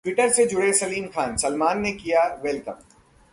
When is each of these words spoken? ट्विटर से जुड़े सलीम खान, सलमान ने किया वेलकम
ट्विटर 0.05 0.29
से 0.29 0.45
जुड़े 0.45 0.71
सलीम 0.73 1.07
खान, 1.07 1.35
सलमान 1.37 1.81
ने 1.81 1.91
किया 1.91 2.23
वेलकम 2.43 2.73